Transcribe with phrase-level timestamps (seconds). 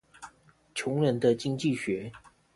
[0.73, 2.11] 窮人的經濟學